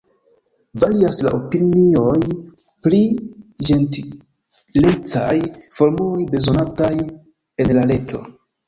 [0.83, 2.15] Varias la opinioj
[2.87, 3.03] pri
[3.69, 5.31] ĝentilecaj
[5.83, 8.29] formuloj bezonataj en la reto.